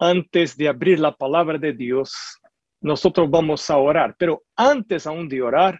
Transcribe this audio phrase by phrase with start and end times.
[0.00, 2.12] antes de abrir la palabra de Dios,
[2.80, 4.16] nosotros vamos a orar.
[4.18, 5.78] Pero antes aún de orar,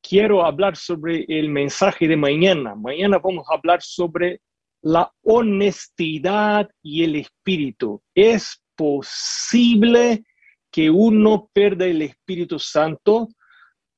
[0.00, 2.76] quiero hablar sobre el mensaje de mañana.
[2.76, 4.40] Mañana vamos a hablar sobre
[4.82, 8.00] la honestidad y el espíritu.
[8.14, 10.24] Es posible
[10.70, 13.28] que uno pierda el Espíritu Santo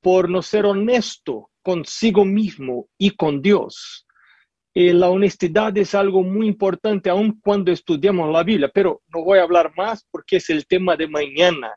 [0.00, 4.06] por no ser honesto consigo mismo y con Dios.
[4.82, 9.38] Eh, la honestidad es algo muy importante aun cuando estudiamos la Biblia, pero no voy
[9.38, 11.74] a hablar más porque es el tema de mañana.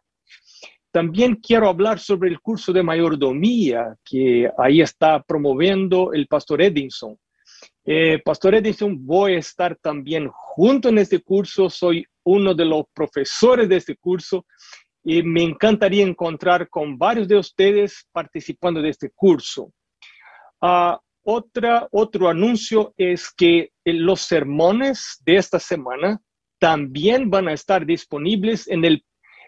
[0.89, 7.20] También quiero hablar sobre el curso de mayordomía que ahí está promoviendo el pastor Edinson.
[7.84, 12.85] Eh, pastor Edinson, voy a estar también junto en este curso, soy uno de los
[12.93, 14.45] profesores de este curso
[15.04, 19.73] y me encantaría encontrar con varios de ustedes participando de este curso.
[20.62, 26.21] Uh, otra, otro anuncio es que los sermones de esta semana
[26.60, 29.05] también van a estar disponibles en el,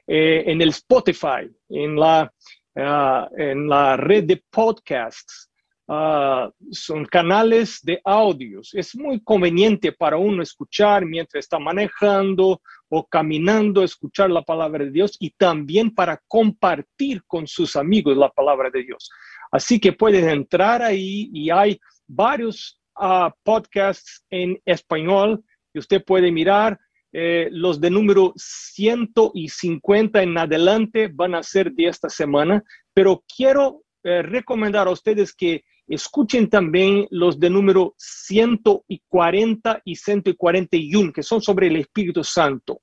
[0.07, 2.31] eh, en el Spotify, en la,
[2.75, 5.49] ah, en la red de podcasts.
[5.87, 8.73] Ah, son canales de audios.
[8.73, 12.59] Es muy conveniente para uno escuchar mientras está manejando
[12.89, 18.29] o caminando, escuchar la palabra de Dios y también para compartir con sus amigos la
[18.29, 19.09] palabra de Dios.
[19.55, 26.29] Así que puedes entrar ahí y hay varios ah, podcasts en español y usted puede
[26.29, 26.77] mirar.
[27.13, 32.61] Eh, los de número 150 en adelante van a ser de esta semana,
[32.93, 41.13] pero quiero eh, recomendar a ustedes que escuchen también los de número 140 y 141,
[41.13, 42.81] que son sobre el Espíritu Santo.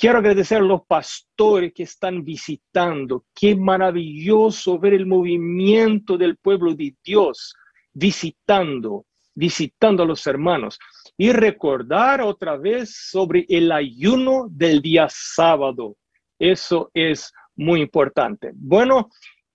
[0.00, 3.24] Quiero agradecer a los pastores que están visitando.
[3.34, 7.56] Qué maravilloso ver el movimiento del pueblo de Dios
[7.92, 10.78] visitando, visitando a los hermanos.
[11.16, 15.96] Y recordar otra vez sobre el ayuno del día sábado.
[16.38, 18.52] Eso es muy importante.
[18.54, 19.10] Bueno,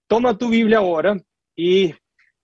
[0.07, 1.15] toma tu Biblia ahora
[1.55, 1.93] y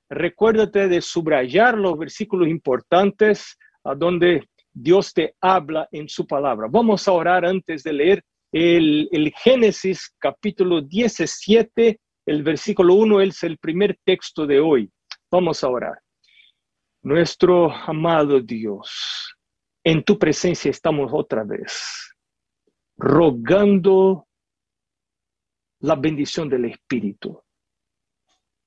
[0.09, 6.67] recuérdate de subrayar los versículos importantes a donde Dios te habla en su palabra.
[6.69, 13.57] Vamos a orar antes de leer el, Génesis capítulo 17, el versículo 1 es el
[13.57, 14.91] primer texto de hoy.
[15.31, 15.99] Vamos a orar.
[17.01, 19.35] Nuestro amado Dios,
[19.83, 22.13] en tu presencia estamos otra vez,
[22.97, 24.27] rogando
[25.81, 27.41] la bendición del Espíritu,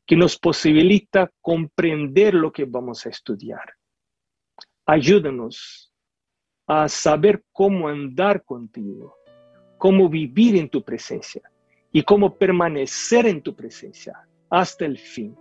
[0.07, 3.75] que nos posibilita comprender lo que vamos a estudiar.
[4.87, 5.92] Ayúdanos
[6.73, 9.17] a saber cómo andar contigo,
[9.79, 11.43] cómo vivir en tu presencia
[11.91, 14.15] y cómo permanecer en tu presencia
[14.49, 15.37] hasta el fin.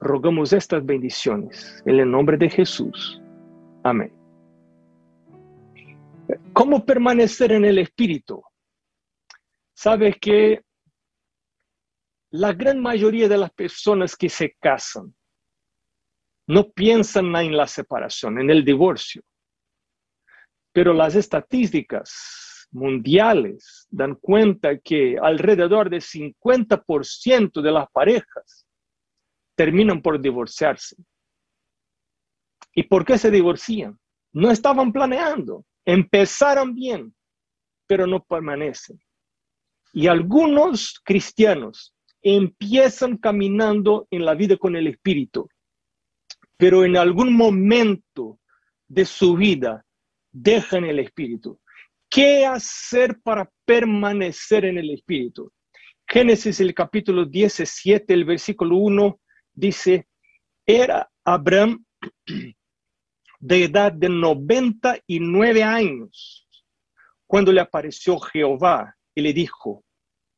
[0.00, 3.20] Rogamos estas bendiciones en el nombre de Jesús.
[3.82, 4.12] Amén.
[6.52, 8.42] ¿Cómo permanecer en el Espíritu?
[9.74, 10.62] Sabes que
[12.30, 15.14] la gran mayoría de las personas que se casan
[16.46, 19.22] no piensan en la separación, en el divorcio.
[20.74, 28.66] Pero las estadísticas mundiales dan cuenta que alrededor del 50% de las parejas
[29.54, 30.96] terminan por divorciarse.
[32.74, 33.96] ¿Y por qué se divorcian?
[34.32, 37.14] No estaban planeando, empezaron bien,
[37.86, 38.98] pero no permanecen.
[39.92, 45.48] Y algunos cristianos empiezan caminando en la vida con el Espíritu,
[46.56, 48.40] pero en algún momento
[48.88, 49.86] de su vida
[50.34, 51.60] dejan el Espíritu.
[52.10, 55.50] ¿Qué hacer para permanecer en el Espíritu?
[56.06, 59.20] Génesis el capítulo 17, el versículo 1
[59.52, 60.08] dice,
[60.66, 61.84] era Abraham
[63.40, 66.46] de edad de 99 años
[67.26, 69.84] cuando le apareció Jehová y le dijo,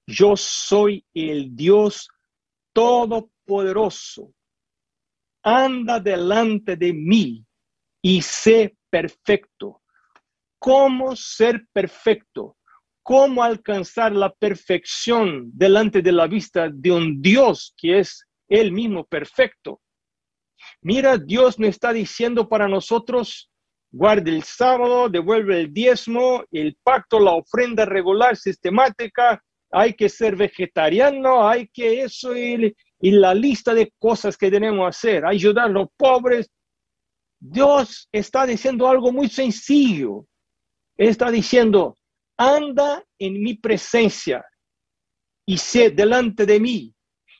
[0.06, 2.08] yo soy el Dios
[2.72, 4.32] todopoderoso,
[5.42, 7.44] anda delante de mí
[8.02, 9.82] y sé perfecto
[10.58, 12.56] cómo ser perfecto,
[13.02, 19.04] cómo alcanzar la perfección delante de la vista de un Dios que es Él mismo
[19.04, 19.80] perfecto.
[20.80, 23.50] Mira, Dios no está diciendo para nosotros,
[23.92, 30.36] guarde el sábado, devuelve el diezmo, el pacto, la ofrenda regular, sistemática, hay que ser
[30.36, 35.66] vegetariano, hay que eso y, y la lista de cosas que tenemos que hacer, ayudar
[35.66, 36.50] a los pobres.
[37.38, 40.26] Dios está diciendo algo muy sencillo
[40.96, 41.96] está diciendo,
[42.36, 44.44] anda en mi presencia
[45.46, 46.94] y sé delante de mí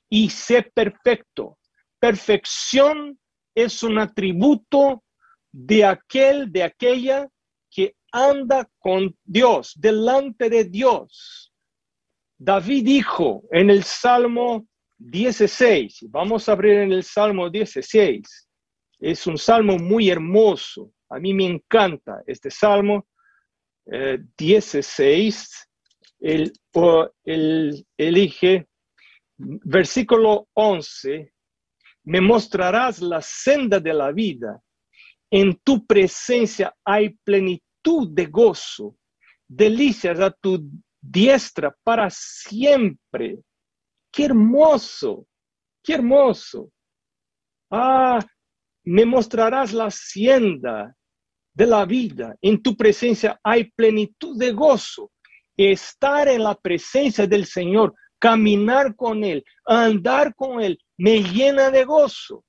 [0.09, 1.59] y sé perfecto.
[1.99, 3.19] Perfección
[3.55, 5.03] es un atributo
[5.51, 7.29] de aquel, de aquella
[7.71, 11.53] que anda con Dios, delante de Dios.
[12.39, 14.67] David dijo en el Salmo
[14.99, 18.49] 16, vamos a abrir en el Salmo 16,
[18.99, 23.07] es un salmo muy hermoso, a mí me encanta este salmo
[23.87, 25.69] 16,
[26.21, 26.51] eh,
[27.25, 28.69] el, elige,
[29.39, 31.33] versículo 11,
[32.05, 34.63] me mostrarás la senda de la vida,
[35.31, 38.97] en tu presencia hay plenitud de gozo,
[39.47, 40.69] delicias a tu
[41.01, 43.39] diestra para siempre.
[44.13, 45.27] Qué hermoso,
[45.83, 46.71] qué hermoso.
[47.71, 48.19] Ah,
[48.85, 50.97] me mostrarás la hacienda
[51.57, 52.37] de la vida.
[52.43, 55.11] En tu presencia hay plenitud de gozo.
[55.57, 61.85] Estar en la presencia del Señor, caminar con Él, andar con Él, me llena de
[61.85, 62.45] gozo.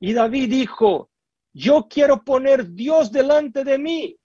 [0.00, 1.10] Y David dijo,
[1.52, 4.16] yo quiero poner Dios delante de mí.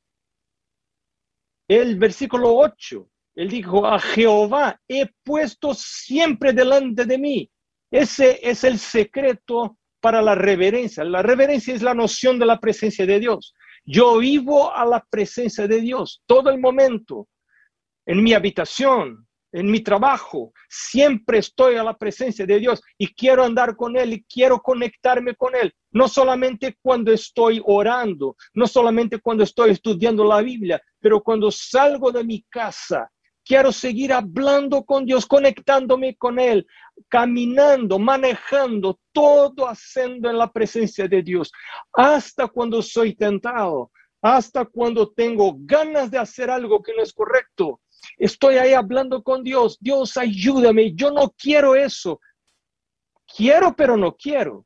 [1.67, 7.49] El versículo 8, él dijo, a Jehová he puesto siempre delante de mí.
[7.91, 11.03] Ese es el secreto para la reverencia.
[11.03, 13.53] La reverencia es la noción de la presencia de Dios.
[13.85, 17.27] Yo vivo a la presencia de Dios todo el momento,
[18.05, 23.43] en mi habitación, en mi trabajo, siempre estoy a la presencia de Dios y quiero
[23.43, 25.73] andar con Él y quiero conectarme con Él.
[25.91, 32.11] No solamente cuando estoy orando, no solamente cuando estoy estudiando la Biblia, pero cuando salgo
[32.11, 33.11] de mi casa,
[33.45, 36.65] quiero seguir hablando con Dios, conectándome con Él,
[37.09, 41.51] caminando, manejando, todo haciendo en la presencia de Dios,
[41.91, 43.91] hasta cuando soy tentado,
[44.21, 47.81] hasta cuando tengo ganas de hacer algo que no es correcto.
[48.17, 52.19] Estoy ahí hablando con Dios, Dios ayúdame, yo no quiero eso.
[53.25, 54.65] Quiero, pero no quiero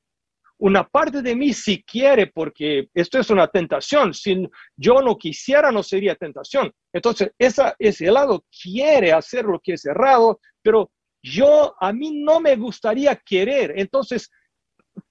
[0.60, 4.14] una parte de mí sí quiere porque esto es una tentación.
[4.14, 6.72] Si yo no quisiera, no sería tentación.
[6.92, 10.92] Entonces, ese lado quiere hacer lo que es errado, pero
[11.22, 13.74] yo, a mí no me gustaría querer.
[13.76, 14.30] Entonces,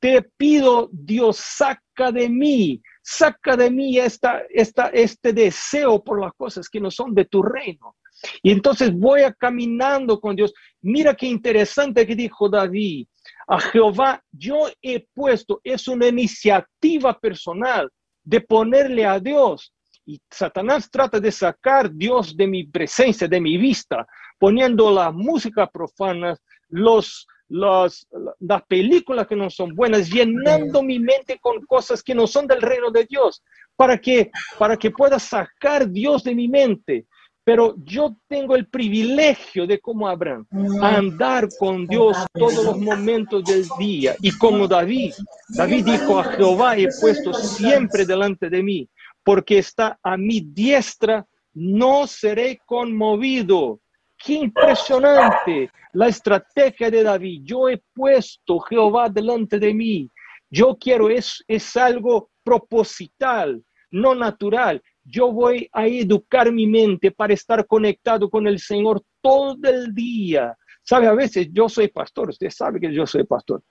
[0.01, 6.33] te pido, Dios, saca de mí, saca de mí esta, esta, este deseo por las
[6.35, 7.97] cosas que no son de tu reino.
[8.43, 10.53] Y entonces voy a caminando con Dios.
[10.81, 13.07] Mira qué interesante que dijo David
[13.47, 17.91] a Jehová yo he puesto, es una iniciativa personal
[18.25, 19.73] de ponerle a Dios.
[20.05, 24.07] Y Satanás trata de sacar Dios de mi presencia, de mi vista,
[24.39, 26.37] poniendo la música profana,
[26.69, 28.07] los, los,
[28.41, 32.63] las películas que no son buenas, llenando mi mente con cosas que no son del
[32.63, 33.43] reino de Dios,
[33.77, 37.07] para que, para que pueda sacar Dios de mi mente
[37.47, 40.45] pero yo tengo el privilegio de, como Abraham,
[40.83, 44.17] andar con Dios todos los momentos del día.
[44.21, 45.15] Y como David,
[45.51, 48.89] David dijo a Jehová, he puesto siempre delante de mí,
[49.23, 51.25] porque está a mi diestra,
[51.55, 53.79] no seré conmovido.
[54.19, 57.43] Qué impresionante la estrategia de David.
[57.45, 60.11] Yo he puesto Jehová delante de mí.
[60.51, 67.33] Yo quiero, es, es algo proposital, no natural yo voy a educar mi mente para
[67.33, 70.57] estar conectado con el Señor todo el día.
[70.83, 73.63] Sabe, a veces yo soy pastor, usted sabe que yo soy pastor.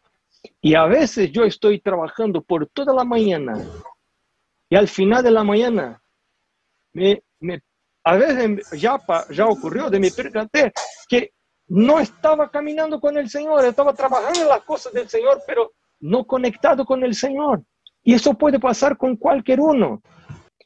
[0.61, 3.57] Y a veces yo estoy trabajando por toda la mañana.
[4.69, 6.01] Y al final de la mañana,
[6.93, 7.21] me,
[8.05, 10.71] a veces ya, ya ocurrió de mi percaté
[11.07, 11.31] que
[11.67, 16.25] no estaba caminando con el Señor, estaba trabajando en las cosas del Señor, pero no
[16.25, 17.63] conectado con el Señor.
[18.03, 20.03] Y eso puede pasar con cualquier uno.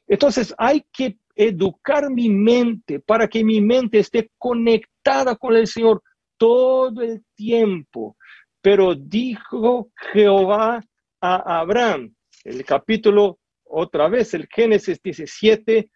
[0.05, 6.03] Entonces hay que educar mi mente para que mi mente esté conectada con el Señor
[6.37, 8.17] todo el tiempo.
[8.61, 10.83] Pero dijo Jehová
[11.21, 15.89] a Abraham, el capítulo, otra vez, el Génesis 17,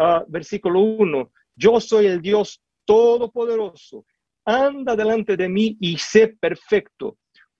[0.00, 4.04] ah, versículo 1, yo soy el Dios todopoderoso,
[4.44, 7.18] anda delante de mí y sé perfecto.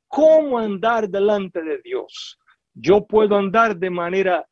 [0.08, 2.38] ¿Cómo andar delante de Dios?
[2.74, 4.46] Yo puedo andar de manera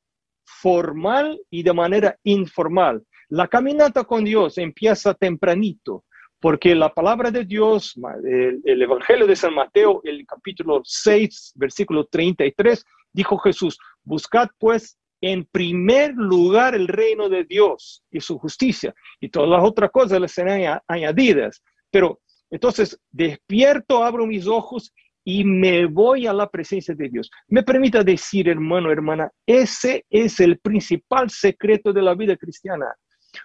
[0.45, 3.02] formal y de manera informal.
[3.28, 6.04] La caminata con Dios empieza tempranito,
[6.40, 12.85] porque la palabra de Dios, el, Evangelio de San Mateo, el capítulo 6, versículo 33,
[13.12, 19.28] dijo Jesús, buscad pues en primer lugar el reino de Dios y su justicia, y
[19.28, 21.62] todas las otras cosas les serán añadidas.
[21.90, 22.20] Pero
[22.50, 24.92] entonces despierto, abro mis ojos
[25.25, 27.30] y me voy a la presencia de Dios.
[27.48, 32.87] Me permita decir, hermano, hermana, ese es el principal secreto de la vida cristiana.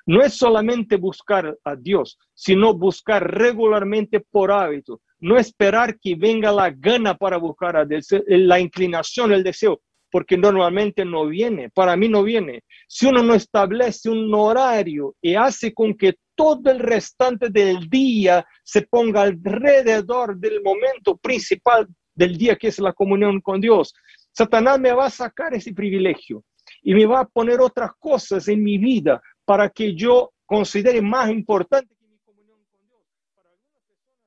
[0.05, 5.01] No es solamente buscar a Dios, sino buscar regularmente por hábito.
[5.19, 9.81] No esperar que venga la gana para buscar a Dios, la inclinación, el deseo.
[10.13, 12.61] Porque normalmente no viene, para mí no viene.
[12.87, 18.45] Si uno no establece un horario y hace con que todo el restante del día
[18.63, 23.95] se ponga alrededor del momento principal del día que es la comunión con Dios,
[24.31, 26.43] Satanás me va a sacar ese privilegio
[26.83, 31.31] y me va a poner otras cosas en mi vida para que yo considere más
[31.31, 33.01] importante que mi comunión con Dios.
[33.33, 34.19] Para algunas personas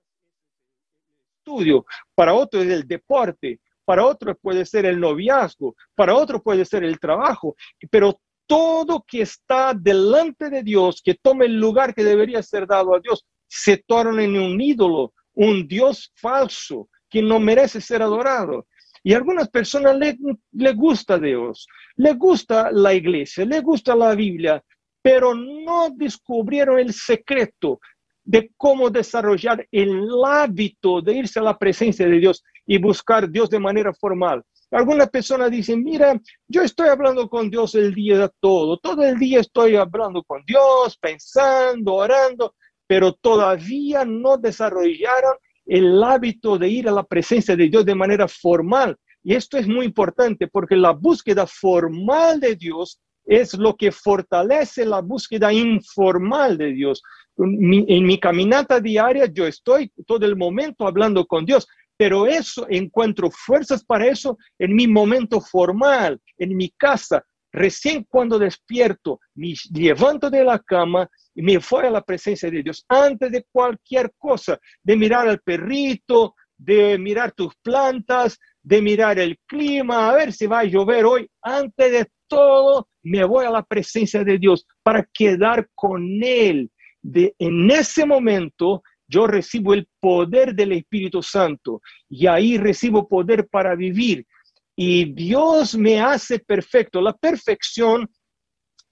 [0.97, 6.14] es el estudio, para otros es el deporte, para otros puede ser el noviazgo, para
[6.14, 7.57] otros puede ser el trabajo,
[7.90, 12.95] pero todo que está delante de Dios, que tome el lugar que debería ser dado
[12.95, 18.66] a Dios, se torna en un ídolo, un Dios falso que no merece ser adorado.
[19.05, 20.16] Y algunas personas le,
[20.52, 24.62] le gusta Dios, le gusta la iglesia, le gusta la Biblia,
[25.00, 27.78] pero no descubrieron el secreto
[28.25, 33.49] de cómo desarrollar el hábito de irse a la presencia de Dios y buscar Dios
[33.49, 34.43] de manera formal.
[34.71, 39.17] Algunas personas dicen, mira, yo estoy hablando con Dios el día de todo, todo el
[39.17, 42.55] día estoy hablando con Dios, pensando, orando,
[42.87, 45.35] pero todavía no desarrollaron
[45.67, 48.97] el hábito de ir a la presencia de Dios de manera formal.
[49.23, 54.85] Y esto es muy importante porque la búsqueda formal de Dios es lo que fortalece
[54.85, 57.03] la búsqueda informal de Dios.
[57.37, 63.31] en mi caminata diaria yo estoy todo el momento hablando con Dios, pero eso encuentro
[63.31, 67.25] fuerzas para eso en mi momento formal, en mi casa.
[67.53, 72.62] Recién cuando despierto, me levanto de la cama y me voy a la presencia de
[72.62, 79.19] Dios antes de cualquier cosa, de mirar al perrito, de mirar tus plantas, de mirar
[79.19, 81.31] el clima, a ver si va a llover hoy.
[81.41, 86.71] Antes de todo, me voy a la presencia de Dios para quedar con Él.
[87.00, 93.49] De, en ese momento, yo recibo el poder del Espíritu Santo y ahí recibo poder
[93.49, 94.27] para vivir.
[94.75, 97.01] Y Dios me hace perfecto.
[97.01, 98.09] La perfección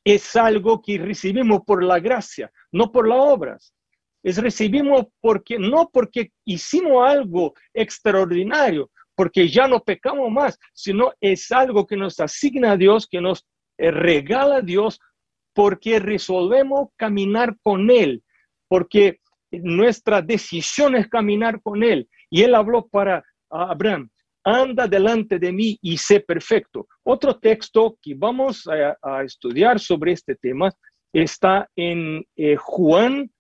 [0.04, 3.75] es algo que recibimos por la gracia, no por las obras.
[4.23, 11.52] Es recibimos porque no porque hicimos algo extraordinario, porque ya no pecamos más, sino es
[11.52, 14.99] algo que nos asigna Dios, que nos eh, regala Dios,
[15.52, 18.23] porque resolvemos caminar con Él,
[18.68, 19.21] porque
[19.62, 22.08] nuestra decisión es caminar con Él.
[22.30, 24.11] Y Él habló para Abraham,
[24.44, 26.87] anda delante de mí y sé perfecto.
[27.02, 30.70] Otro texto que vamos a, estudiar sobre este tema
[31.12, 33.30] está en eh, Juan,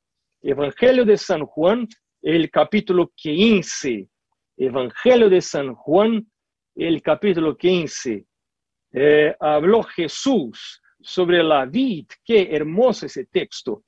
[0.40, 1.88] Evangelio de San Juan,
[2.22, 4.08] el capítulo 15.
[4.56, 6.26] Evangelio de San Juan,
[6.74, 8.24] el capítulo 15.
[8.92, 12.06] Eh, habló Jesús sobre la vid.
[12.24, 13.84] Qué hermoso ese texto.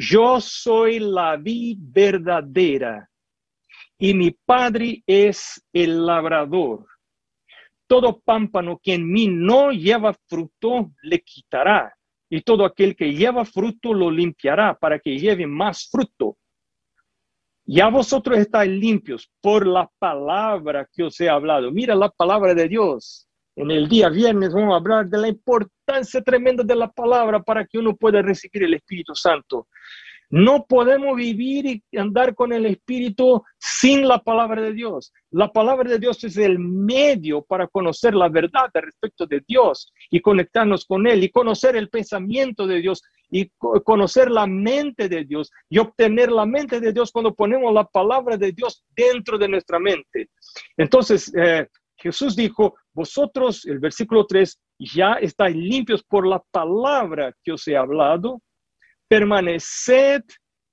[0.00, 3.10] Yo soy la vid verdadera
[3.98, 6.86] y mi Padre es el labrador.
[7.88, 11.92] Todo pámpano que en mí no lleva fruto le quitará,
[12.30, 16.38] y todo aquel que lleva fruto lo limpiará para que lleve más fruto.
[17.66, 21.72] Ya vosotros estáis limpios por la palabra que os he hablado.
[21.72, 23.27] Mira la palabra de Dios.
[23.58, 27.66] En el día viernes vamos a hablar de la importancia tremenda de la palabra para
[27.66, 29.66] que uno pueda recibir el Espíritu Santo.
[30.30, 35.12] No podemos vivir y andar con el Espíritu sin la palabra de Dios.
[35.32, 40.20] La palabra de Dios es el medio para conocer la verdad respecto de Dios y
[40.20, 43.50] conectarnos con Él y conocer el pensamiento de Dios y
[43.82, 48.36] conocer la mente de Dios y obtener la mente de Dios cuando ponemos la palabra
[48.36, 50.30] de Dios dentro de nuestra mente.
[50.76, 57.52] Entonces, eh, Jesús dijo, vosotros, el versículo 3, ya estáis limpios por la palabra que
[57.52, 58.40] os he hablado
[59.08, 60.22] permaneced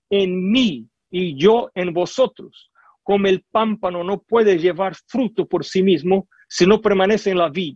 [0.09, 2.69] en mí y yo en vosotros.
[3.01, 7.49] Como el pámpano no puede llevar fruto por sí mismo si no permanece en la
[7.49, 7.75] vid,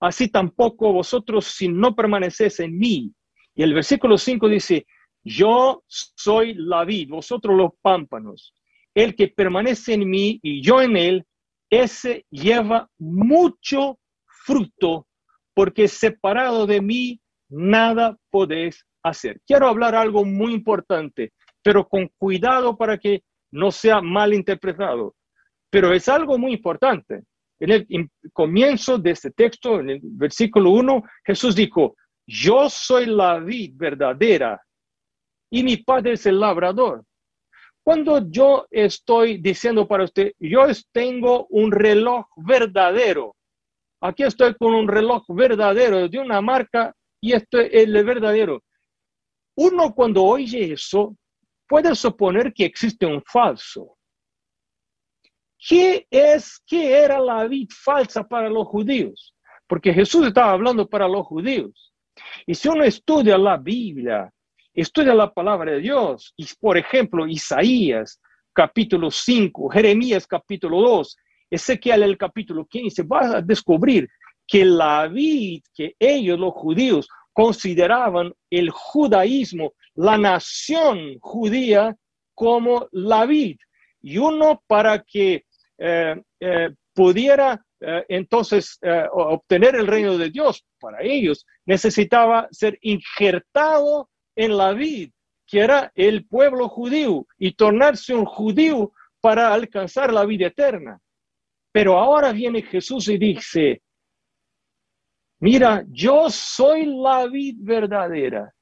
[0.00, 3.12] así tampoco vosotros si no permanecéis en mí.
[3.54, 4.86] Y el versículo 5 dice,
[5.22, 8.54] yo soy la vid, vosotros los pámpanos.
[8.94, 11.24] El que permanece en mí y yo en él,
[11.70, 15.06] ese lleva mucho fruto,
[15.54, 19.40] porque separado de mí nada podéis hacer.
[19.46, 21.32] Quiero hablar algo muy importante,
[21.62, 25.14] pero con cuidado para que no sea mal interpretado.
[25.70, 27.24] Pero es algo muy importante.
[27.60, 31.96] En el comienzo de este texto, en el versículo 1, Jesús dijo,
[32.26, 34.60] yo soy la vid verdadera
[35.50, 37.04] y mi padre es el labrador.
[37.88, 43.34] Cuando yo estoy diciendo para usted, yo tengo un reloj verdadero,
[44.02, 48.62] aquí estoy con un reloj verdadero de una marca y esto es el verdadero.
[49.56, 51.16] Uno cuando oye eso
[51.66, 53.96] puede suponer que existe un falso.
[55.58, 59.34] ¿Qué es, qué era la vid falsa para los judíos?
[59.66, 61.94] porque Jesús estaba hablando para los judíos.
[62.46, 64.30] Y si uno estudia la Biblia,
[64.82, 68.20] estudia la palabra de Dios, y por ejemplo, Isaías
[68.52, 71.16] capítulo 5, Jeremías capítulo 2,
[71.50, 74.08] Ezequiel el capítulo 15, vas a descubrir
[74.46, 81.96] que la vida que ellos, los judíos, consideraban el judaísmo, la nación judía,
[82.34, 83.58] como la vid.
[84.00, 85.44] Y uno para que
[85.78, 88.78] eh, eh, pudiera eh, entonces
[89.12, 94.08] obtener el reino de Dios para ellos, necesitaba ser injertado
[94.38, 95.10] en la vid,
[95.46, 101.00] que era el pueblo judío, y tornarse un judío para alcanzar la vida eterna.
[101.72, 103.82] Pero ahora viene Jesús y dice,
[105.40, 108.52] Mira, yo soy la vid verdadera.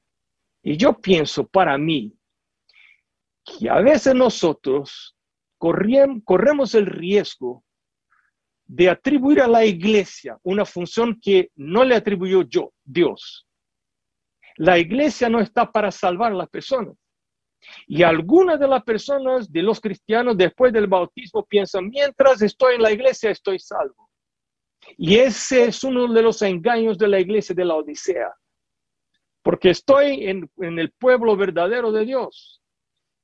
[0.63, 2.13] Y yo pienso para mí
[3.43, 5.15] que a veces nosotros
[5.57, 7.63] corremos el riesgo
[8.65, 13.46] de atribuir a la iglesia una función que no le atribuyó yo, Dios.
[14.57, 16.95] La iglesia no está para salvar a las personas.
[17.87, 22.81] Y algunas de las personas, de los cristianos, después del bautismo, piensan, mientras estoy en
[22.81, 24.09] la iglesia, estoy salvo.
[24.97, 28.33] Y ese es uno de los engaños de la iglesia de la Odisea,
[29.43, 32.61] porque estoy en, el pueblo verdadero de Dios.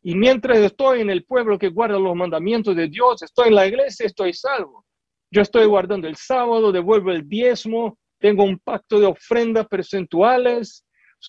[0.02, 3.68] Y mientras estoy en el pueblo que guarda los mandamientos de Dios, estoy en la
[3.68, 4.86] iglesia, estoy salvo.
[5.32, 10.83] Yo estoy guardando el sábado, devuelvo el diezmo, tengo un pacto de ofrendas percentuales,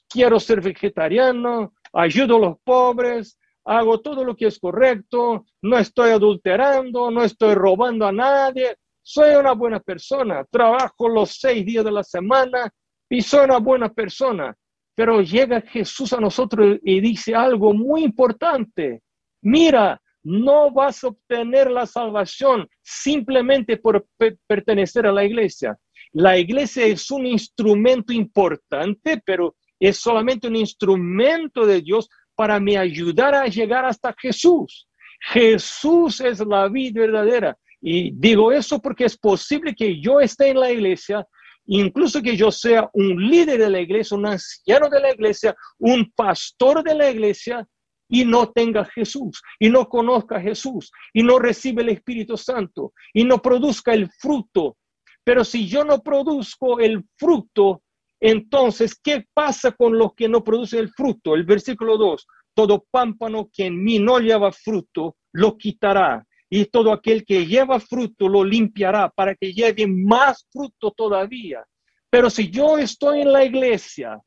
[0.08, 6.10] quiero ser vegetariano, ayudo a los pobres, hago todo lo que es correcto, no estoy
[6.10, 11.92] adulterando, no estoy robando a nadie, soy una buena persona, trabajo los seis días de
[11.92, 12.70] la semana
[13.08, 14.54] y soy una buena persona.
[14.96, 19.02] Pero llega Jesús a nosotros y dice algo muy importante.
[19.42, 24.07] Mira, no vas a obtener la salvación simplemente por
[24.46, 25.76] pertenecer a la iglesia.
[26.12, 29.57] La iglesia es un instrumento importante, pero
[29.88, 34.88] es solamente un instrumento de Dios para me ayudar a llegar hasta Jesús.
[35.20, 37.57] Jesús es la vida verdadera.
[37.81, 41.27] Y digo eso porque es posible que yo esté en la iglesia,
[41.66, 46.11] incluso que yo sea un líder de la iglesia, un anciano de la iglesia, un
[46.12, 47.66] pastor de la iglesia,
[48.09, 53.25] y no tenga Jesús, y no conozca Jesús, y no recibe el Espíritu Santo, y
[53.25, 54.77] no produzca el fruto.
[55.25, 57.83] Pero si yo no produzco el fruto,
[58.26, 61.34] entonces, ¿qué pasa con los que no producen el fruto?
[61.34, 66.90] El versículo 2, todo pámpano que en mí no lleva fruto, lo quitará y todo
[66.90, 71.66] aquel que lleva fruto lo limpiará para que lleve más fruto todavía.
[72.08, 74.18] Pero si yo estoy en la iglesia,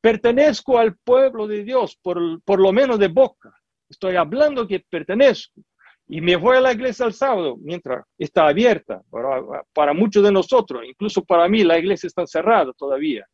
[0.00, 3.54] pertenezco al pueblo de Dios, por, por lo menos de boca,
[3.88, 5.60] estoy hablando que pertenezco,
[6.08, 9.02] y me voy a la iglesia el sábado mientras está abierta.
[9.08, 13.24] Para, para muchos de nosotros, incluso para mí, la iglesia está cerrada todavía.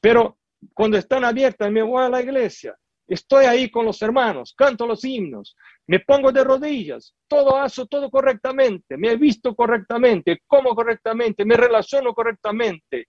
[0.00, 0.38] Pero
[0.74, 2.76] cuando están abiertas, me voy a la iglesia.
[3.06, 5.56] Estoy ahí con los hermanos, canto los himnos,
[5.88, 11.56] me pongo de rodillas, todo hago todo correctamente, me he visto correctamente, como correctamente, me
[11.56, 13.08] relaciono correctamente,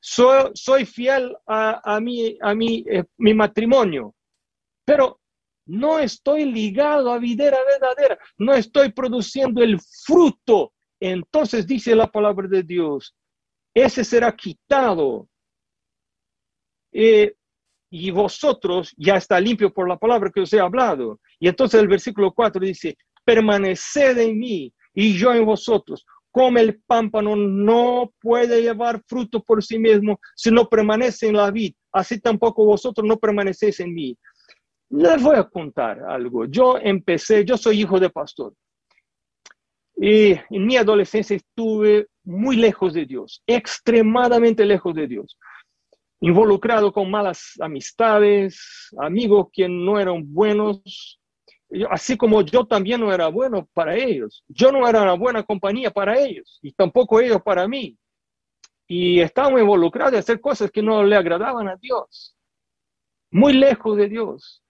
[0.00, 4.16] soy, soy fiel a, a, mi, a mi, eh, mi matrimonio,
[4.84, 5.20] pero
[5.66, 10.72] no estoy ligado a videra verdadera, no estoy produciendo el fruto.
[11.00, 13.14] Entonces dice la palabra de Dios,
[13.74, 15.28] ese será quitado.
[16.98, 17.34] Eh,
[17.90, 21.20] y vosotros ya está limpio por la palabra que os he hablado.
[21.38, 26.06] Y entonces el versículo 4 dice, permaneced en mí y yo en vosotros.
[26.30, 31.50] Como el pámpano no puede llevar fruto por sí mismo si no permanece en la
[31.50, 34.16] vid, así tampoco vosotros no permanecéis en mí.
[34.88, 36.46] Les voy a contar algo.
[36.46, 38.54] Yo empecé, yo soy hijo de pastor.
[39.98, 45.38] Y en mi adolescencia estuve muy lejos de Dios, extremadamente lejos de Dios
[46.20, 51.20] involucrado con malas amistades, amigos que no eran buenos,
[51.90, 54.44] así como yo también no era bueno para ellos.
[54.48, 57.96] Yo no era una buena compañía para ellos y tampoco ellos para mí.
[58.88, 62.36] Y estábamos involucrados en hacer cosas que no le agradaban a Dios,
[63.30, 64.62] muy lejos de Dios.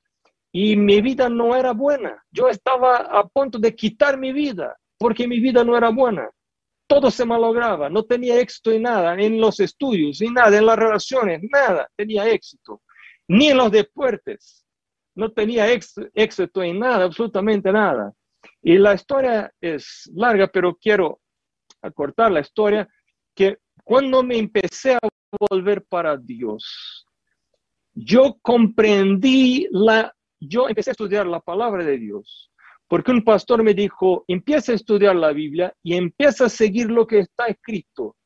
[0.53, 2.25] Y mi vida no era buena.
[2.31, 6.31] Yo estaba a punto de quitar mi vida porque mi vida no era buena
[6.87, 10.79] todo se malograba, no tenía éxito en nada, en los estudios, ni nada, en las
[10.79, 12.83] relaciones, nada tenía éxito,
[13.29, 14.65] ni en los deportes,
[15.15, 18.13] no tenía éxito en nada, absolutamente nada.
[18.63, 21.21] Y la historia es larga, pero quiero
[21.83, 22.89] acortar la historia,
[23.35, 25.01] que cuando me empecé a
[25.51, 27.07] volver para Dios,
[27.95, 32.51] yo comprendí la, yo empecé a estudiar la palabra de Dios
[32.89, 37.07] porque un pastor me dijo, empieza a estudiar la Biblia y empieza a seguir lo
[37.07, 38.17] que está escrito.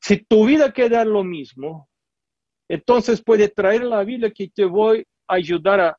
[0.00, 1.88] Si tu vida queda lo mismo,
[2.68, 5.96] entonces puede traer la Biblia que te voy a ayudar a,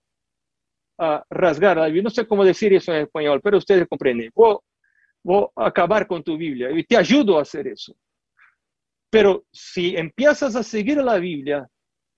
[1.32, 2.04] rasgar la Biblia.
[2.04, 4.30] No sé cómo decir eso en español, pero ustedes comprenden.
[4.36, 4.58] Voy,
[5.24, 7.96] voy a acabar con tu Biblia y te ayudo a hacer eso.
[9.10, 11.68] Pero si empiezas a seguir la Biblia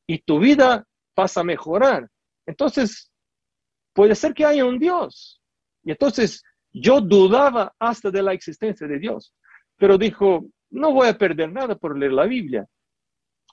[0.06, 2.10] y tu vida pasa a mejorar,
[2.46, 3.13] entonces
[3.94, 5.42] puede ser que haya un Dios.
[5.84, 9.34] Y entonces yo dudaba hasta de la existencia de Dios,
[9.78, 12.66] pero dijo, no voy a perder nada por leer la Biblia.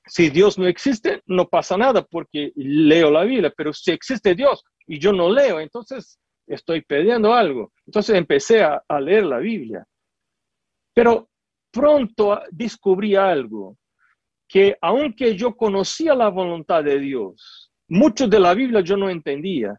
[0.07, 4.65] Si Dios no existe, no pasa nada porque leo la Biblia, pero si existe Dios
[4.87, 7.73] y yo no leo, entonces estoy perdiendo algo.
[7.87, 9.87] Entonces empecé a, leer la Biblia.
[10.95, 11.29] Pero
[11.71, 13.77] pronto descubrí algo,
[14.49, 19.79] que aunque yo conocía la voluntad de Dios, mucho de la Biblia yo no entendía,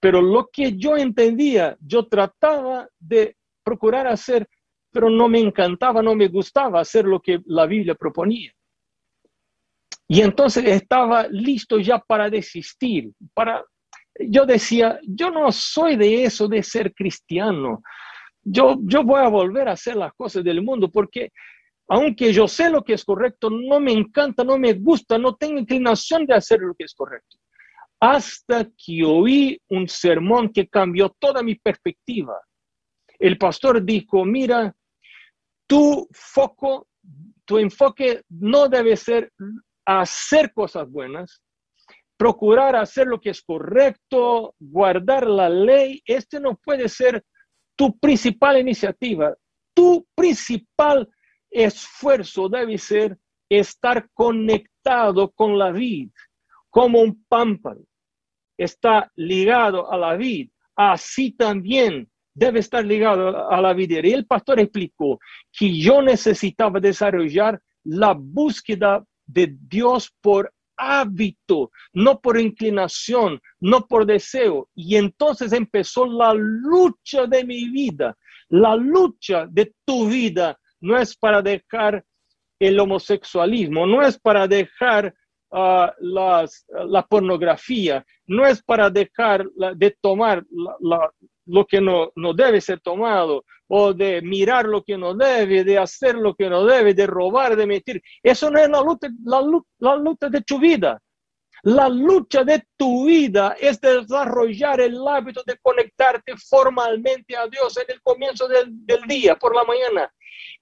[0.00, 4.48] pero lo que yo entendía, yo trataba de procurar hacer,
[4.90, 8.50] pero no me encantaba, no me gustaba hacer lo que la Biblia proponía.
[10.08, 13.62] Y entonces estaba listo ya para desistir, para
[14.18, 17.82] yo decía, yo no soy de eso de ser cristiano.
[18.42, 21.30] Yo, yo voy a volver a hacer las cosas del mundo porque
[21.88, 25.58] aunque yo sé lo que es correcto, no me encanta, no me gusta, no tengo
[25.58, 27.39] inclinación de hacer lo que es correcto
[28.00, 32.40] hasta que oí un sermón que cambió toda mi perspectiva.
[33.18, 34.74] El pastor dijo, mira,
[35.66, 36.88] tu foco,
[37.44, 39.30] tu enfoque no debe ser
[39.84, 41.42] hacer cosas buenas,
[42.16, 46.02] procurar hacer lo que es correcto, guardar la ley.
[46.06, 47.22] Este no puede ser
[47.76, 49.34] tu principal iniciativa.
[49.74, 51.06] Tu principal
[51.50, 53.18] esfuerzo debe ser
[53.50, 56.12] estar conectado con la vida,
[56.70, 57.82] como un pámpano
[58.62, 64.00] está ligado a la vida, así también debe estar ligado a la vida.
[64.02, 65.18] Y el pastor explicó
[65.52, 74.06] que yo necesitaba desarrollar la búsqueda de Dios por hábito, no por inclinación, no por
[74.06, 74.68] deseo.
[74.74, 78.16] Y entonces empezó la lucha de mi vida.
[78.48, 82.04] La lucha de tu vida no es para dejar
[82.58, 85.14] el homosexualismo, no es para dejar
[85.50, 90.44] la pornografía, no es para dejar de tomar
[91.46, 95.76] lo que no, no, debe ser tomado, o de mirar lo que no debe, de
[95.76, 98.00] hacer lo que no debe, de robar, de mentir.
[98.22, 99.08] Eso no es la lucha,
[99.80, 101.02] la, lucha de tu vida.
[101.64, 107.86] La lucha de tu vida es desarrollar el hábito de conectarte formalmente a Dios en
[107.88, 110.08] el comienzo del, del día, por la mañana.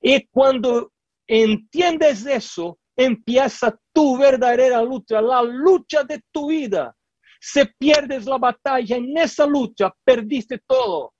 [0.01, 0.91] Y cuando
[1.27, 6.95] entiendes eso, empieza tu verdadera lucha, la lucha de tu vida.
[7.41, 11.13] Si pierdes la batalla en esa lucha, perdiste todo.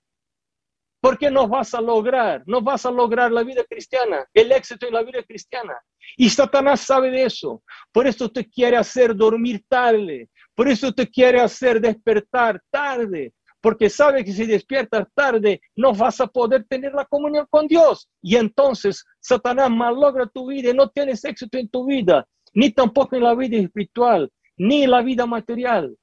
[1.01, 4.93] Porque no vas a lograr, no vas a lograr la vida cristiana, el éxito en
[4.93, 5.79] la vida cristiana.
[6.17, 7.63] Y Satanás sabe de eso.
[7.91, 10.29] Por eso te quiere hacer dormir tarde.
[10.53, 16.21] Por eso te quiere hacer despertar tarde porque sabe que si despiertas tarde no vas
[16.21, 18.09] a poder tener la comunión con Dios.
[18.21, 23.15] Y entonces Satanás malogra tu vida y no tienes éxito en tu vida, ni tampoco
[23.15, 25.95] en la vida espiritual, ni en la vida material.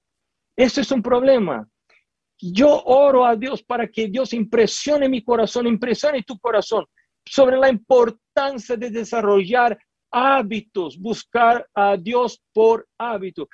[0.56, 1.68] Eso es un problema.
[2.40, 6.84] Yo oro a Dios para que Dios impresione mi corazón, impresione tu corazón
[7.24, 9.78] sobre la importancia de desarrollar
[10.10, 13.48] hábitos, buscar a Dios por hábito.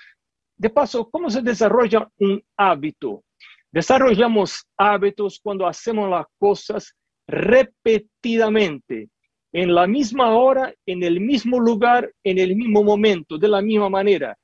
[0.57, 3.25] De paso, ¿cómo se desarrolla un hábito?
[3.73, 6.95] Desarrollamos hábitos cuando hacemos las cosas
[7.27, 9.09] repetidamente,
[9.53, 13.89] en la misma hora, en el mismo lugar, en el mismo momento, de la misma
[13.89, 14.37] manera.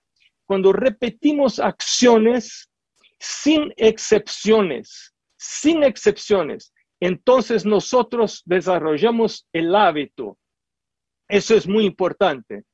[0.49, 2.71] Cuando repetimos acciones
[3.19, 10.39] sin excepciones, sin excepciones, entonces nosotros desarrollamos el hábito.
[11.29, 12.65] Eso es muy importante.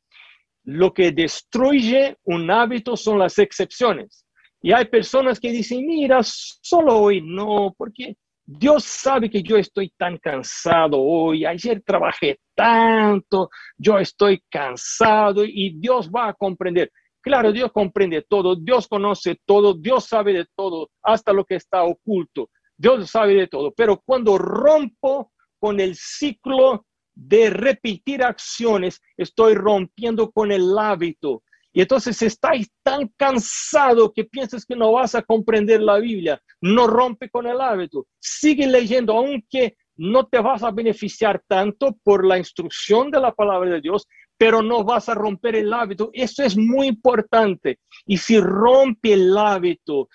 [0.62, 4.24] Lo que destruye un hábito son las excepciones.
[4.62, 9.92] Y hay personas que dicen, mira, solo hoy no, porque Dios sabe que yo estoy
[9.96, 16.92] tan cansado hoy, ayer trabajé tanto, yo estoy cansado y Dios va a comprender.
[17.24, 21.82] Claro, Dios comprende todo, Dios conoce todo, Dios sabe de todo, hasta lo que está
[21.82, 22.50] oculto.
[22.76, 26.84] Dios sabe de todo, pero cuando rompo con el ciclo
[27.14, 34.66] de repetir acciones, estoy rompiendo con el hábito y entonces estáis tan cansado que piensas
[34.66, 38.06] que no vas a comprender la Biblia, no rompe con el hábito.
[38.20, 43.70] Sigue leyendo, aunque no te vas a beneficiar tanto por la instrucción de la palabra
[43.70, 44.06] de Dios,
[44.44, 46.11] pero no vas a romper el hábito.
[46.12, 47.78] Eso es muy importante.
[48.04, 50.11] Y si rompe el hábito,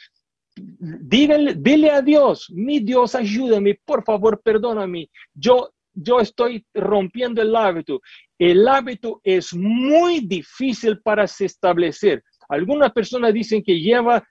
[0.55, 5.09] dile, dile a Dios, mi Dios, ayúdame, por favor, perdóname.
[5.33, 8.01] Yo, yo estoy rompiendo el hábito
[8.39, 12.23] el hábito es muy difícil para se establecer.
[12.47, 14.23] Algunas personas dicen que lleva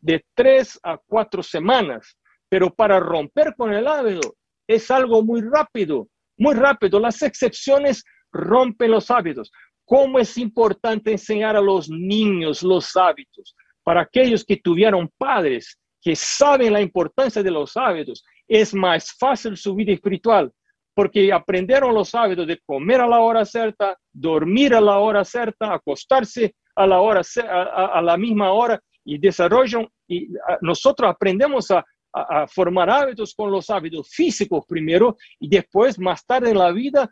[0.00, 4.34] de tres a cuatro semanas, pero para romper con el hábito
[4.66, 6.98] es algo muy rápido, muy rápido.
[6.98, 9.50] Las excepciones rompen los hábitos.
[9.86, 13.54] ¿Cómo es importante enseñar a los niños los hábitos?
[13.82, 19.56] Para aquellos que tuvieron padres que saben la importancia de los hábitos, es más fácil
[19.56, 20.52] su vida espiritual,
[20.94, 25.72] porque aprendieron los hábitos de comer a la hora cierta, dormir a la hora cierta,
[25.72, 30.28] acostarse a la hora a, la misma hora y desarrollan y
[30.60, 36.50] nosotros aprendemos a, a, formar hábitos con los hábitos físicos primero y después más tarde
[36.50, 37.10] en la vida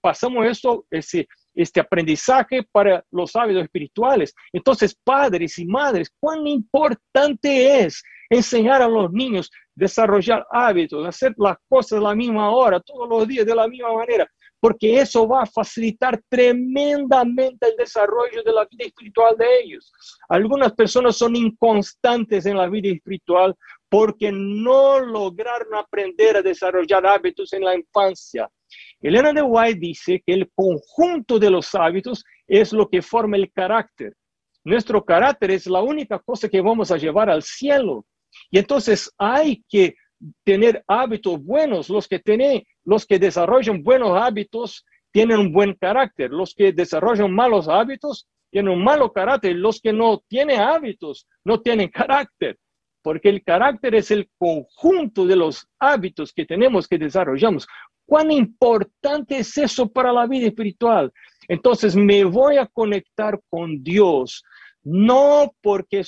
[0.00, 4.34] pasamos esto ese este aprendizaje para los hábitos espirituales.
[4.52, 11.56] Entonces, padres y madres, cuán importante es enseñar a los niños desarrollar hábitos, hacer las
[11.68, 15.42] cosas a la misma hora, todos los días de la misma manera, porque eso va
[15.42, 19.92] a facilitar tremendamente el desarrollo de la vida espiritual de ellos.
[20.28, 23.54] Algunas personas son inconstantes en la vida espiritual
[23.88, 28.50] porque no lograron aprender a desarrollar hábitos en la infancia.
[29.06, 33.52] Elena de White dice que el conjunto de los hábitos es lo que forma el
[33.52, 34.14] carácter.
[34.64, 38.04] Nuestro carácter es la única cosa que vamos a llevar al cielo.
[38.50, 39.94] Y entonces hay que
[40.42, 41.88] tener hábitos buenos.
[41.88, 46.32] Los que, tienen, los que desarrollan buenos hábitos tienen un buen carácter.
[46.32, 49.54] Los que desarrollan malos hábitos tienen un malo carácter.
[49.54, 52.58] Los que no tienen hábitos no tienen carácter.
[53.06, 57.64] Porque el carácter es el conjunto de los hábitos que tenemos que desarrollamos.
[58.04, 61.12] ¿Cuán importante es eso para la vida espiritual?
[61.46, 64.42] Entonces me voy a conectar con Dios,
[64.82, 66.02] no porque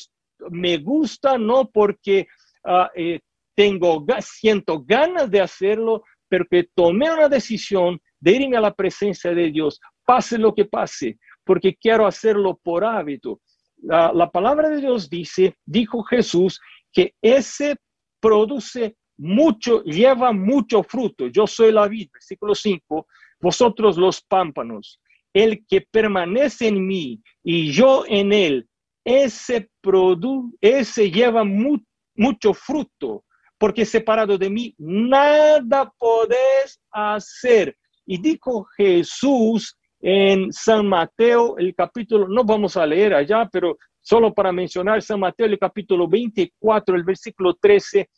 [0.51, 2.27] me gusta, no porque
[2.65, 3.21] uh, eh,
[3.55, 9.33] tengo, siento ganas de hacerlo, pero que tomé una decisión de irme a la presencia
[9.33, 13.41] de Dios, pase lo que pase, porque quiero hacerlo por hábito.
[13.85, 16.61] Uh, la palabra de Dios dice, dijo Jesús,
[16.93, 17.77] que ese
[18.21, 21.27] produce mucho, lleva mucho fruto.
[21.27, 23.07] Yo soy la vid, versículo 5,
[23.41, 25.01] vosotros los pámpanos.
[25.33, 28.69] El que permanece en mí y yo en él,
[29.05, 33.25] ese, produ ese lleva mucho fruto,
[33.59, 37.77] porque separado de mí nada podés hacer.
[38.07, 43.77] Y dijo Jesús en San Mateo, el capítulo, no vamos a leer allá, pero
[44.09, 48.09] solo para mencionar San Mateo, el capítulo 24, el versículo 13,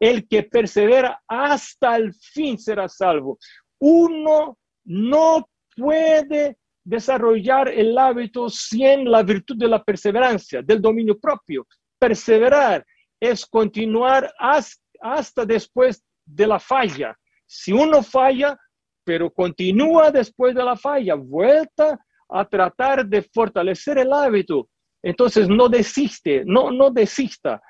[0.00, 3.38] el que persevera hasta el fin será salvo.
[3.78, 11.64] Uno no puede desarrollar el hábito sin la virtud de la perseverancia, del dominio propio.
[11.96, 12.84] Perseverar
[13.20, 17.16] es continuar hasta después de la falla.
[17.46, 18.58] Si uno falla,
[19.04, 24.68] pero continúa después de la falla, vuelta a tratar de fortalecer el hábito.
[25.06, 27.62] Entonces no desiste, no, desista.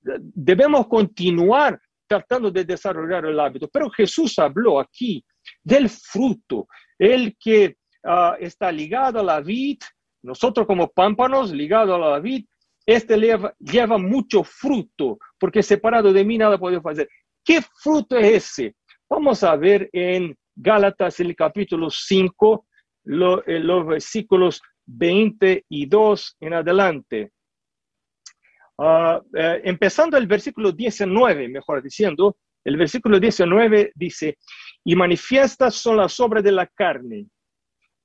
[0.00, 3.68] Debemos continuar tratando de desarrollar el hábito.
[3.68, 5.22] Pero Jesús habló aquí
[5.62, 6.68] del fruto,
[6.98, 9.78] el que ah, está ligado a la vid,
[10.22, 12.46] nosotros como pámpanos ligados a la vid,
[12.86, 17.10] este lleva, lleva, mucho fruto, porque separado de mí nada puedo hacer.
[17.44, 18.74] ¿Qué fruto es ese?
[19.06, 22.66] Vamos a ver en Gálatas el capítulo 5,
[23.46, 27.32] eh, los versículos 22 en adelante.
[28.78, 34.38] Eh, empezando el versículo 19, mejor diciendo, el versículo 19 dice,
[34.84, 37.26] y manifiestas son las obras de la carne.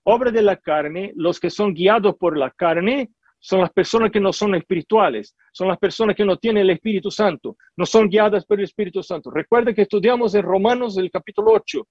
[0.04, 4.20] Obras de la carne, los que son guiados por la carne, son las personas que
[4.20, 8.46] no son espirituales, son las personas que no tienen el Espíritu Santo, no son guiadas
[8.46, 9.32] por el Espíritu Santo.
[9.32, 11.88] Recuerda que estudiamos en Romanos el capítulo 8.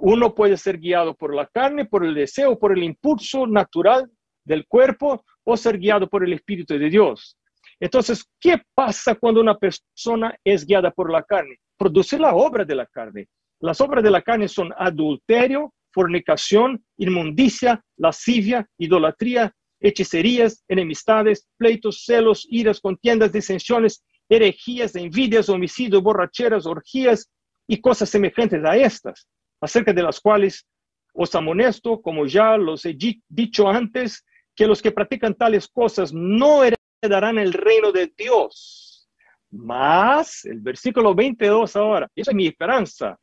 [0.00, 4.10] Uno puede ser guiado por la carne, por el deseo, por el impulso natural
[4.44, 7.36] del cuerpo o ser guiado por el Espíritu de Dios.
[7.78, 11.56] Entonces, ¿qué pasa cuando una persona es guiada por la carne?
[11.78, 13.28] Produce la obra de la carne.
[13.60, 22.46] Las obras de la carne son adulterio, fornicación, inmundicia, lascivia, idolatría, hechicerías, enemistades, pleitos, celos,
[22.50, 27.30] iras, contiendas, disensiones, herejías, envidias, homicidios, borracheras, orgías
[27.66, 29.26] y cosas semejantes a estas,
[29.60, 30.66] acerca de las cuales
[31.12, 32.96] os amonesto, como ya los he
[33.28, 36.62] dicho antes, que los que practican tales cosas no
[37.02, 39.08] darán el reino de Dios.
[39.50, 43.18] Más, el versículo 22 ahora, esa es mi esperanza.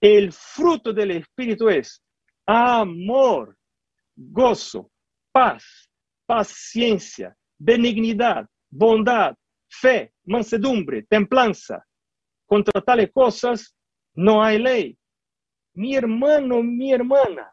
[0.00, 2.02] El fruto del Espíritu es
[2.46, 3.56] amor,
[4.16, 4.90] gozo,
[5.30, 5.90] paz,
[6.26, 9.34] paciencia, benignidad, bondad,
[9.68, 11.84] fe, mansedumbre, templanza.
[12.46, 13.74] Contra tales cosas
[14.14, 14.98] no hay ley.
[15.74, 17.52] Mi hermano, mi hermana,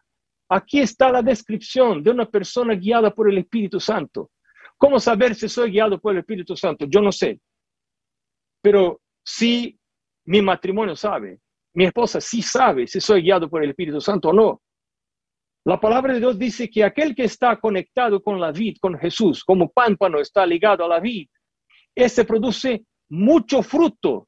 [0.50, 4.32] aquí está la descripción de una persona guiada por el Espíritu Santo.
[4.78, 6.86] ¿Cómo saber si soy guiado por el Espíritu Santo?
[6.88, 7.40] Yo no sé.
[8.62, 9.78] Pero sí,
[10.26, 11.40] mi matrimonio sabe,
[11.74, 14.62] mi esposa sí sabe si soy guiado por el Espíritu Santo o no.
[15.66, 19.44] La palabra de Dios dice que aquel que está conectado con la vid, con Jesús,
[19.44, 21.28] como pámpano está ligado a la vid,
[21.94, 24.28] ese produce mucho fruto,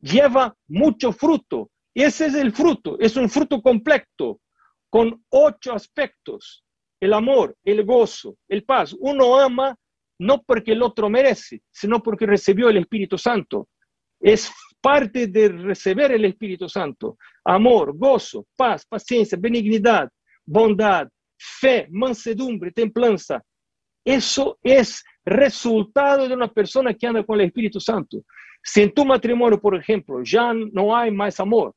[0.00, 1.70] lleva mucho fruto.
[1.94, 4.40] Ese es el fruto, es un fruto completo,
[4.90, 6.64] con ocho aspectos.
[7.00, 8.94] El amor, el gozo, el paz.
[8.98, 9.74] Uno ama
[10.18, 13.68] no porque el otro merece, sino porque recibió el Espíritu Santo.
[14.20, 17.16] Es parte de recibir el Espíritu Santo.
[17.44, 20.10] Amor, gozo, paz, paciencia, benignidad,
[20.44, 23.42] bondad, fe, mansedumbre, templanza.
[24.04, 28.22] Eso es resultado de una persona que anda con el Espíritu Santo.
[28.62, 31.74] Si en tu matrimonio, por ejemplo, ya no hay más amor,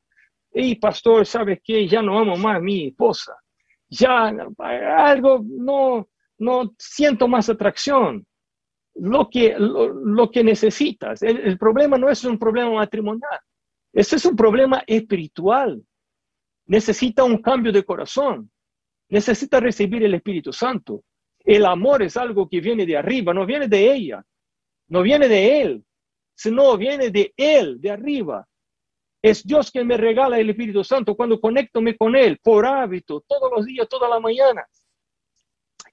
[0.54, 1.86] y pastor, ¿sabes qué?
[1.88, 3.34] Ya no amo más a mi esposa.
[3.88, 4.32] Ya
[4.96, 8.24] algo no, no siento más atracción.
[8.94, 11.22] Lo que, lo, que necesitas.
[11.22, 13.40] El, el, problema no es un problema matrimonial.
[13.92, 15.82] Ese es un problema espiritual.
[16.66, 18.50] Necesita un cambio de corazón.
[19.08, 21.02] Necesita recibir el Espíritu Santo.
[21.44, 24.24] El amor es algo que viene de arriba, no viene de ella,
[24.88, 25.84] no viene de él,
[26.34, 28.46] sino viene de él, de arriba.
[29.24, 33.50] Es Dios quien me regala el Espíritu Santo cuando conectome con Él por hábito, todos
[33.56, 34.66] los días, todas las mañanas.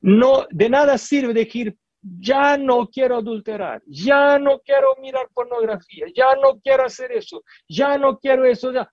[0.02, 6.36] No, de nada sirve decir, ya no quiero adulterar, ya no quiero mirar pornografía, ya
[6.36, 8.74] no quiero hacer eso, ya no quiero eso.
[8.74, 8.92] Ya.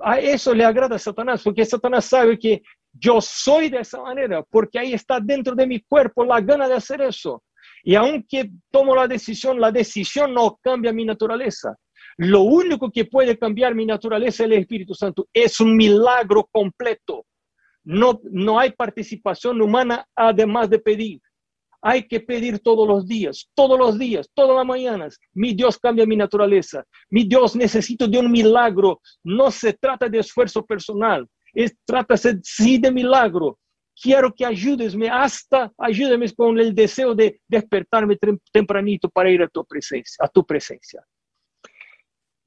[0.00, 2.60] A eso le agrada a Satanás, porque Satanás sabe que
[2.92, 6.74] yo soy de esa manera porque ahí está dentro de mi cuerpo la gana de
[6.74, 7.42] hacer eso.
[7.82, 11.74] Y aunque tomo la decisión, la decisión no cambia mi naturaleza.
[12.22, 15.28] Lo único que puede cambiar mi naturaleza es el Espíritu Santo.
[15.32, 17.26] Es un milagro completo.
[17.84, 21.20] No, no hay participación humana además de pedir.
[21.82, 25.18] Hay que pedir todos los días, todos los días, todas las mañanas.
[25.32, 26.84] Mi Dios cambia mi naturaleza.
[27.08, 29.00] Mi Dios necesito de un milagro.
[29.24, 31.26] No se trata de esfuerzo personal
[31.84, 33.58] trata-se sí de milagro.
[34.00, 38.16] Quiero que ayudesme hasta, ayúdame con el deseo de despertarme
[38.50, 41.04] tempranito para ir a tu presencia, a tu presencia.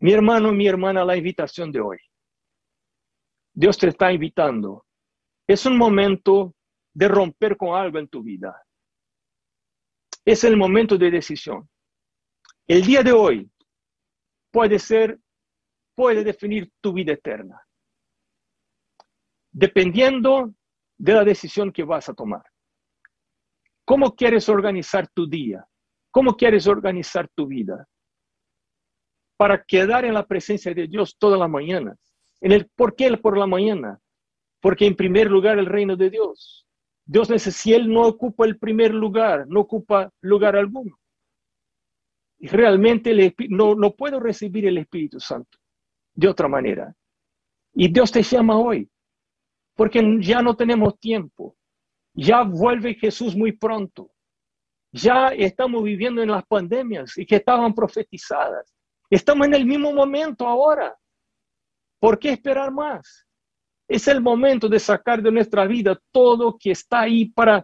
[0.04, 1.98] Mi hermano, mi hermana, la invitación de hoy.
[3.54, 4.86] Dios te está invitando.
[5.48, 6.54] Es un momento
[6.94, 8.54] de romper con algo en tu vida.
[10.26, 11.70] Es el momento de decisión.
[12.68, 13.50] El día de hoy
[14.52, 15.18] puede ser,
[15.96, 17.60] puede definir tu vida eterna
[19.54, 20.54] dependiendo
[20.98, 22.44] de la decisión que vas a tomar.
[23.86, 25.66] ¿Cómo quieres organizar tu día?
[26.12, 27.88] ¿Cómo quieres organizar tu vida?
[29.38, 31.98] Para quedar en la presencia de Dios todas las mañanas.
[32.42, 34.00] En el, ¿Por qué por la mañana?
[34.62, 36.66] Porque en primer lugar el reino de Dios.
[37.06, 40.98] Dios necesita, si Él no ocupa el primer lugar, no ocupa lugar alguno.
[42.40, 45.58] Y realmente no, no puedo recibir el Espíritu Santo
[46.14, 46.96] de otra manera.
[47.74, 48.90] Y Dios te llama hoy
[49.76, 51.56] porque ya no tenemos tiempo.
[52.14, 54.12] Ya vuelve Jesús muy pronto.
[54.92, 58.73] Ya estamos viviendo en las pandemias y que estaban profetizadas.
[59.16, 60.98] Estamos en el mismo momento ahora.
[62.00, 63.28] ¿Por qué esperar más?
[63.88, 67.64] Es el momento de sacar de nuestra vida todo que está ahí para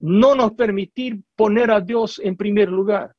[0.00, 3.14] no nos permitir poner a Dios en primer lugar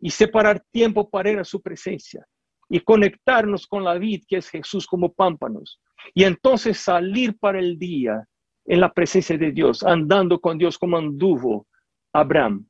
[0.00, 2.26] y separar tiempo para ir a su presencia
[2.68, 5.80] y conectarnos con la vida que es Jesús como pámpanos
[6.14, 8.26] y entonces salir para el día
[8.64, 11.68] en la presencia de Dios, andando con Dios como anduvo
[12.12, 12.66] Abraham.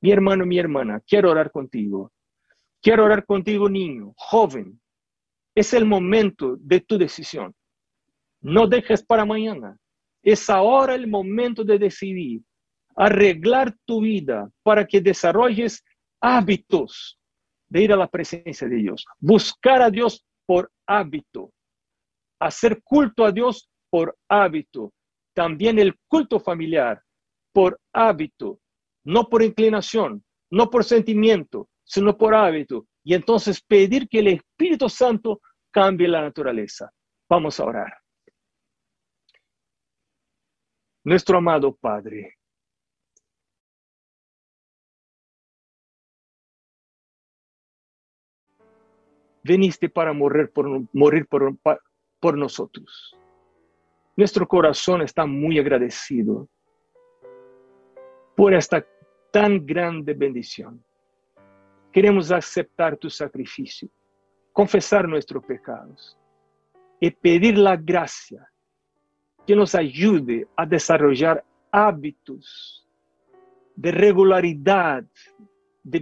[0.00, 2.10] Mi hermano, mi hermana, quiero orar contigo.
[2.82, 4.80] Quiero orar contigo, niño, joven.
[5.54, 7.54] Es el momento de tu decisión.
[8.40, 9.76] No dejes para mañana.
[10.22, 12.42] Es ahora el momento de decidir
[12.94, 15.84] arreglar tu vida para que desarrolles
[16.20, 17.18] hábitos
[17.68, 19.04] de ir a la presencia de Dios.
[19.18, 21.52] Buscar a Dios por hábito
[22.38, 24.92] hacer culto a Dios por hábito,
[25.34, 27.02] también el culto familiar
[27.52, 28.60] por hábito,
[29.04, 32.86] no por inclinación, no por sentimiento, sino por hábito.
[33.02, 36.90] Y entonces pedir que el Espíritu Santo cambie la naturaleza.
[37.28, 37.94] Vamos a orar.
[41.04, 42.34] Nuestro amado Padre,
[49.44, 51.56] veniste para morir por, morir por,
[52.18, 53.16] por nosotros.
[54.16, 56.48] Nuestro corazón está muy agradecido
[58.34, 58.84] por esta
[59.30, 60.85] tan grande bendición.
[61.96, 63.88] Queremos aceptar tu sacrificio,
[64.52, 66.14] confesar nuestros pecados
[67.00, 68.46] y pedir la gracia
[69.46, 72.86] que nos ayude a desarrollar hábitos
[73.74, 75.04] de regularidad,
[75.82, 76.00] de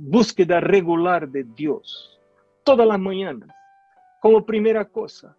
[0.00, 2.20] búsqueda regular de Dios,
[2.64, 3.48] todas las mañanas,
[4.20, 5.36] como primera cosa.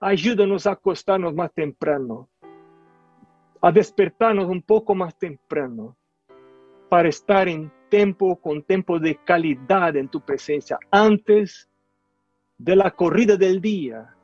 [0.00, 2.28] Ayúdanos a acostarnos más temprano,
[3.62, 5.96] a despertarnos un poco más temprano,
[6.88, 11.68] para estar en tiempo, con tiempo de calidad en tu presencia, antes
[12.58, 14.14] de la corrida del día,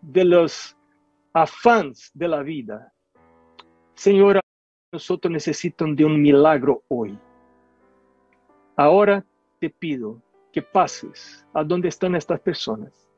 [0.00, 0.76] de los
[1.32, 2.92] afans de la vida.
[3.94, 4.40] Señora,
[4.92, 7.18] nosotros necesitamos de un milagro hoy.
[8.76, 9.24] Ahora
[9.58, 10.20] te pido
[10.52, 13.08] que pases a donde están estas personas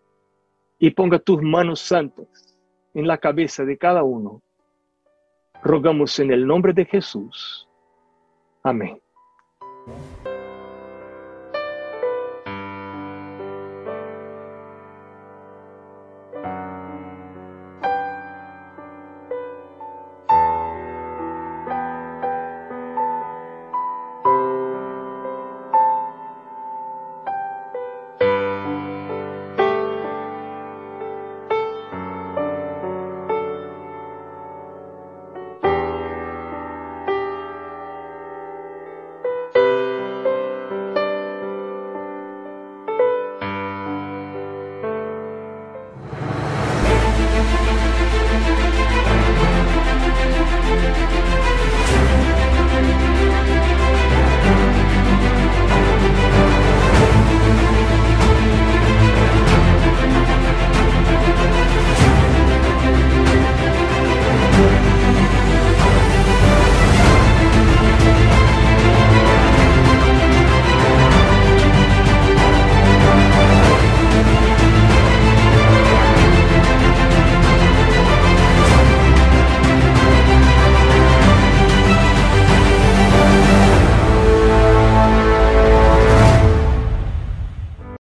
[0.78, 2.58] y ponga tus manos santas
[2.94, 4.42] en la cabeza de cada uno.
[5.62, 7.68] Rogamos en el nombre de Jesús.
[8.64, 9.00] Amén.
[9.84, 10.31] Thank you.